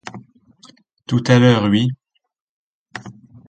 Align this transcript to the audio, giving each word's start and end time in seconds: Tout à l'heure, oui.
Tout 1.05 1.23
à 1.27 1.37
l'heure, 1.37 1.69
oui. 1.69 1.87